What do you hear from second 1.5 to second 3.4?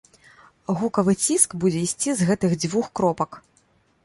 будзе ісці з гэтых дзвюх кропак.